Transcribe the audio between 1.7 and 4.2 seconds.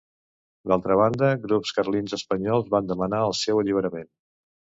carlins espanyols van demanar el seu alliberament.